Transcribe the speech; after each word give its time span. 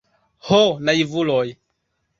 Ho 0.47 0.61
naivuloj! 0.89 1.47